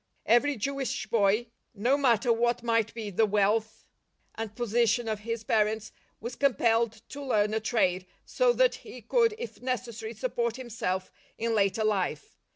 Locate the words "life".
11.83-12.35